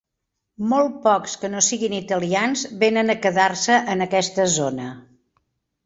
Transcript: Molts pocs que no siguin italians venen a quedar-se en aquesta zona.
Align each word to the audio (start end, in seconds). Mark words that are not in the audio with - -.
Molts 0.71 0.95
pocs 1.03 1.35
que 1.41 1.51
no 1.57 1.61
siguin 1.67 1.95
italians 1.99 2.65
venen 2.87 3.15
a 3.15 3.19
quedar-se 3.27 3.79
en 3.97 4.05
aquesta 4.11 4.53
zona. 4.59 4.93